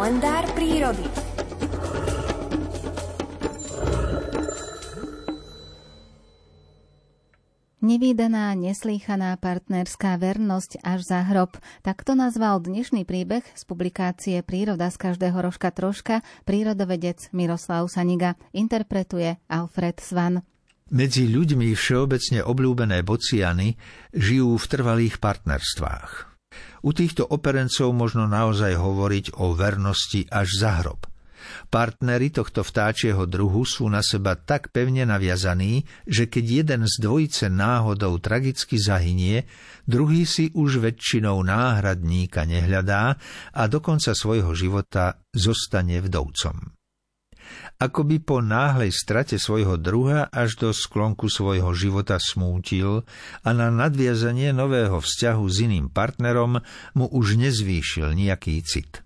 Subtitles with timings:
[0.00, 1.04] Kalendár prírody.
[7.84, 11.52] Nevýdaná, neslýchaná partnerská vernosť až za hrob.
[11.84, 18.40] Takto nazval dnešný príbeh z publikácie Príroda z každého rožka troška prírodovedec Miroslav Saniga.
[18.56, 20.40] Interpretuje Alfred Svan.
[20.88, 23.76] Medzi ľuďmi všeobecne obľúbené bociany
[24.16, 26.39] žijú v trvalých partnerstvách.
[26.80, 31.04] U týchto operencov možno naozaj hovoriť o vernosti až za hrob.
[31.72, 37.48] Partnery tohto vtáčieho druhu sú na seba tak pevne naviazaní, že keď jeden z dvojice
[37.48, 39.48] náhodou tragicky zahynie,
[39.88, 43.16] druhý si už väčšinou náhradníka nehľadá
[43.56, 46.79] a do konca svojho života zostane vdovcom
[47.80, 53.08] ako by po náhlej strate svojho druha až do sklonku svojho života smútil
[53.40, 56.60] a na nadviazanie nového vzťahu s iným partnerom
[56.92, 59.00] mu už nezvýšil nejaký cit.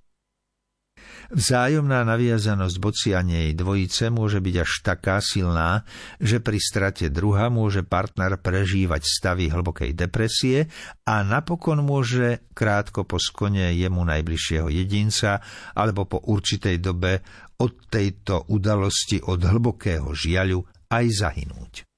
[1.32, 5.86] Vzájomná naviazanosť bocianej dvojice môže byť až taká silná,
[6.20, 10.68] že pri strate druha môže partner prežívať stavy hlbokej depresie
[11.08, 15.40] a napokon môže krátko po skone jemu najbližšieho jedinca
[15.72, 17.24] alebo po určitej dobe
[17.62, 21.93] od tejto udalosti od hlbokého žiaľu aj zahynúť.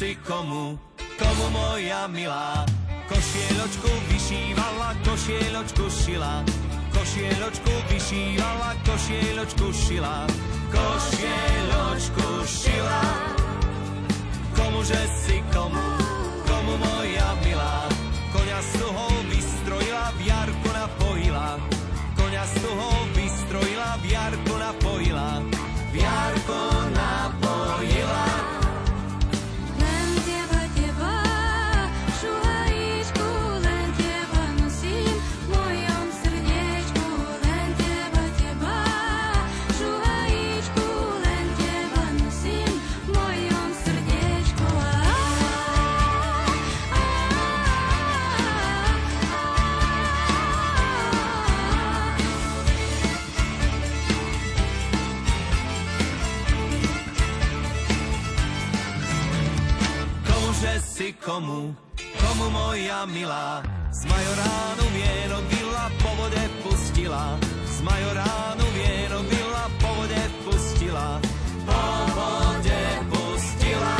[0.00, 0.80] Si komu,
[1.20, 2.64] komu moja milá.
[3.04, 6.40] Košieločku vyšívala, košieločku šila.
[6.88, 10.24] Košieločku vyšívala, košieločku šila.
[10.72, 13.02] Košieločku šila.
[13.20, 13.49] Komuže
[61.12, 61.74] komu,
[62.20, 63.62] komu moja milá.
[63.90, 71.20] Z majoránu vieno byla po vode pustila, z majoránu vieno byla po vode pustila,
[71.66, 71.82] po
[72.14, 73.96] vode pustila.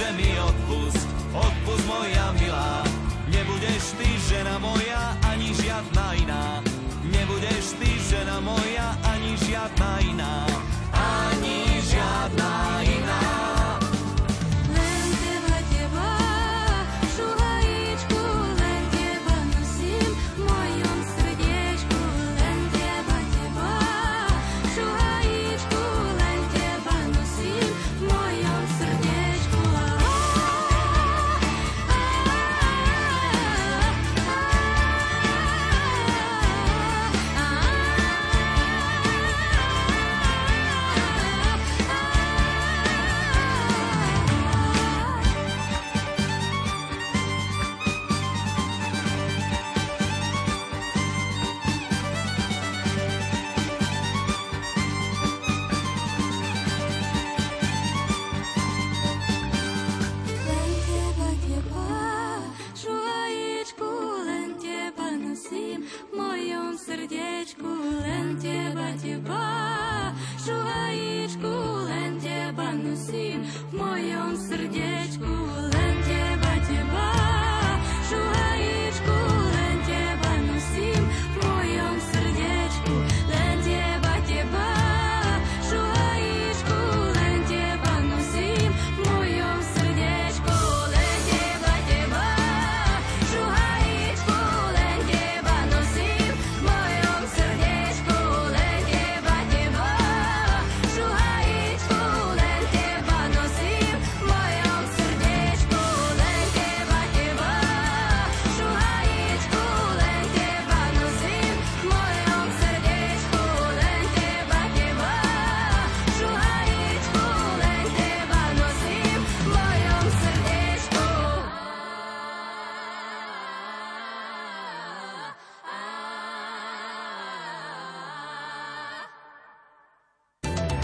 [0.00, 2.80] Že mi odpust, odpust moja milá.
[3.28, 6.69] Nebudeš ty žena moja, ani žiadna iná.